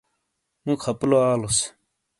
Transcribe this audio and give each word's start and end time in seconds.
مو 0.65 0.73
خپلو 0.85 1.17
آلوس۔ 1.31 1.57